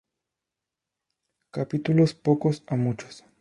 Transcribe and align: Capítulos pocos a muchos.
Capítulos 1.51 2.15
pocos 2.15 2.63
a 2.65 2.75
muchos. 2.75 3.23